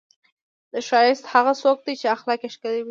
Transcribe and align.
ښایسته 0.87 1.27
هغه 1.33 1.53
څوک 1.61 1.77
دی، 1.85 1.93
چې 2.01 2.05
اخلاق 2.15 2.41
یې 2.43 2.49
ښکلي 2.55 2.71
وي. 2.79 2.79